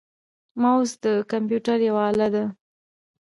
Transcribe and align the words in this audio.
موس 0.61 0.89
د 1.03 1.05
کمپیوټر 1.31 1.77
یوه 1.89 2.03
اله 2.11 2.27
ده. 2.33 2.45